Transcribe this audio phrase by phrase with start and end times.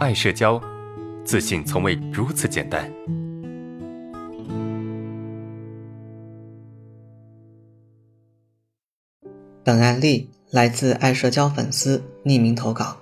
[0.00, 0.58] 爱社交，
[1.26, 2.90] 自信从未如此简单。
[9.62, 12.96] 本案例来自爱社交粉丝匿名投稿。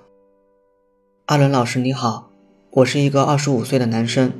[1.27, 2.31] 阿伦老师你好，
[2.71, 4.33] 我是一个二十五岁的男生，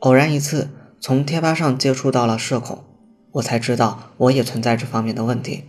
[0.00, 2.82] 偶然一次从贴吧上接触到了社恐，
[3.30, 5.62] 我才知道我也存在这方面的问题。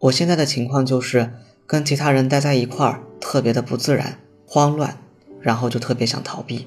[0.00, 1.32] 我现在的情况就是
[1.64, 4.98] 跟其他人待在一块儿特别的不自然、慌乱，
[5.42, 6.66] 然后就特别想逃避。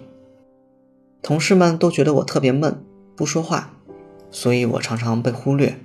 [1.22, 2.84] 同事们都觉得我特别闷，
[3.16, 3.72] 不说话，
[4.30, 5.78] 所以我常常被忽略。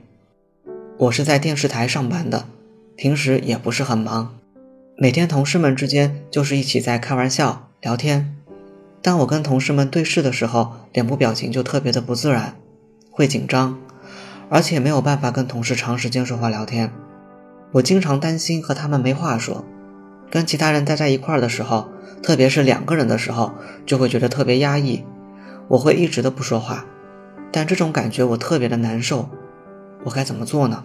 [0.99, 2.47] 我是在电视台上班的，
[2.95, 4.37] 平时也不是很忙，
[4.99, 8.37] 每天同事们之间就是一起在开玩笑聊天。
[9.01, 12.57] 当我跟同事们对视的时候，脸部表情就特别的不自然，
[13.11, 13.79] 会紧张，
[14.51, 16.93] 而且没有办法跟同事长时间说话聊天。
[17.73, 19.65] 我经常担心和他们没话说，
[20.31, 21.89] 跟其他人待在一块儿的时候，
[22.23, 23.53] 特别是两个人的时候，
[23.85, 25.05] 就会觉得特别压抑，
[25.69, 26.87] 我会一直的不说话，
[27.51, 29.29] 但这种感觉我特别的难受。
[30.05, 30.85] 我该怎么做呢？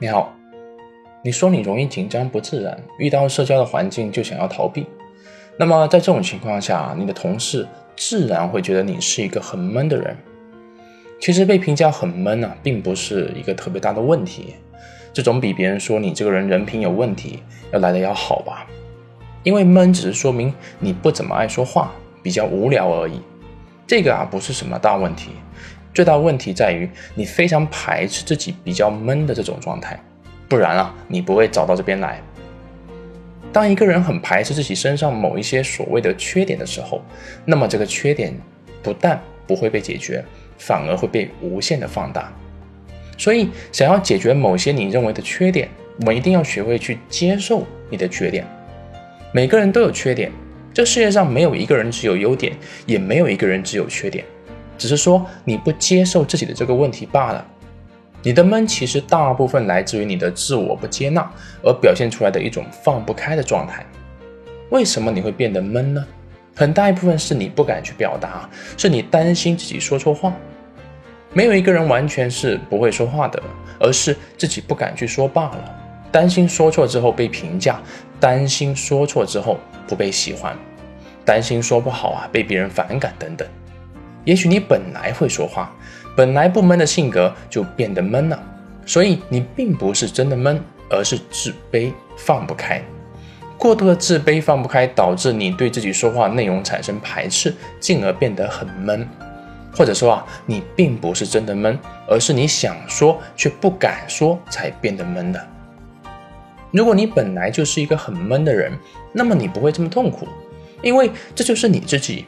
[0.00, 0.32] 你好，
[1.22, 4.86] 你说你容易紧张不自然，遇到社交的环境就想要逃避。
[5.58, 10.16] 那么在这种情况下，你的同事自然会觉得你是一个很闷的人。
[11.20, 14.54] 其实被评价很闷呢，并不是一个特别大的问题，
[15.12, 17.42] 这种比别人说你这个人人品有问题
[17.72, 18.66] 要来的要好吧？
[19.42, 21.92] 因为闷只是说明你不怎么爱说话，
[22.22, 23.20] 比较无聊而已。
[23.86, 25.30] 这个啊不是什么大问题。
[25.94, 29.98] 最大问题在于你非常排斥自己比较闷的这种状态，
[30.48, 32.20] 不然啊，你不会找到这边来。
[33.52, 37.02] 当一个人很排斥自己身上某一些所谓的缺点的时候，
[37.44, 38.32] 那么这个缺点
[38.82, 40.24] 不但不会被解决，
[40.58, 42.32] 反而会被无限的放大。
[43.18, 45.68] 所以，想要解决某些你认为的缺点，
[46.00, 48.46] 我们一定要学会去接受你的缺点。
[49.32, 50.30] 每个人都有缺点，
[50.72, 54.24] 这世界上没有一个人只有优点，也没有一个人只有缺点。
[54.78, 57.44] 只是说你不接受自己的这个问题罢了。
[58.22, 61.28] 你的闷其实大部分来自于你的自我不接纳
[61.62, 63.84] 而表现出来的一种放不开的状态。
[64.70, 66.06] 为什么你会变得闷呢？
[66.54, 70.32] 很大一部分是你不敢去表达，是你担心自己说错话。
[71.32, 73.42] 没有一个人完全是不会说话的，
[73.78, 75.74] 而是自己不敢去说罢了。
[76.10, 77.80] 担心说错之后被评价，
[78.18, 80.56] 担心说错之后不被喜欢，
[81.24, 83.46] 担心说不好啊被别人反感等等。
[84.24, 85.70] 也许你本来会说话，
[86.16, 88.42] 本来不闷的性格就变得闷了，
[88.86, 90.58] 所以你并不是真的闷，
[90.90, 92.82] 而是自卑放不开。
[93.58, 99.06] 过度的自卑放不开，导致你对自己说话内容产生排斥，进而变得很闷。
[99.78, 101.78] 或者说啊，你并不是真的闷，
[102.08, 105.40] 而是你想说却不敢说才变得闷的。
[106.72, 108.76] 如果你本来就是一个很闷的人，
[109.12, 110.26] 那么你不会这么痛苦，
[110.82, 112.26] 因为这就是你自己。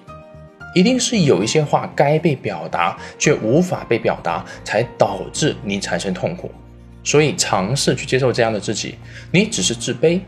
[0.77, 6.49] 一定是有一些话该被表达却无法被表达，才导致你产生痛苦。
[7.03, 8.95] 所以尝试去接受这样的自己，
[9.33, 10.21] 你只是自卑，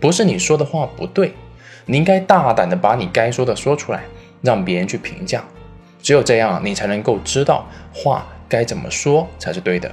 [0.00, 1.32] 不是你说的话不对。
[1.84, 4.02] 你应该大胆的把你该说的说出来，
[4.42, 5.44] 让别人去评价。
[6.06, 9.90] 只有这样，你才能够知道话该怎么说才是对的。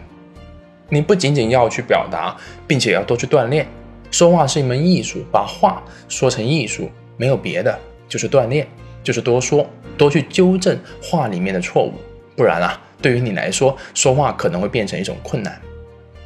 [0.87, 2.37] 你不仅仅要去表达，
[2.67, 3.65] 并且要多去锻炼。
[4.11, 6.87] 说话是一门艺术，把话说成艺术，
[7.17, 8.67] 没有别的，就是锻炼。
[9.03, 9.65] 就是多说，
[9.97, 11.93] 多去纠正话里面的错误，
[12.35, 15.59] 不然啊，对于你来说，说话可能会变成一种困难。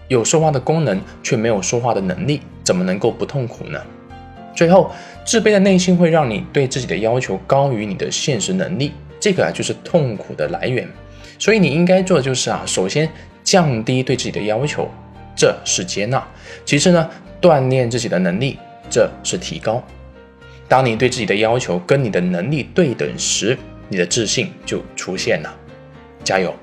[0.09, 3.81] 有说话的功能，却没有说话的能力，怎么能够不痛苦呢？
[4.53, 4.91] 最后，
[5.25, 10.87] 自卑的内心会让你对自己的要求高于你的现实能力，这个啊就是痛苦的来源。
[11.39, 13.07] 所以你应该做的就是啊，首先
[13.43, 14.89] 降低对自己的要求，
[15.35, 16.19] 这是接纳；
[16.65, 17.09] 其次呢，
[17.41, 18.57] 锻炼自己的能力，
[18.89, 19.83] 这是提高。
[20.67, 23.57] 当你对自己的要求跟你的能力对等时，
[23.87, 25.55] 你的自信就出现了。
[26.23, 26.53] 加油！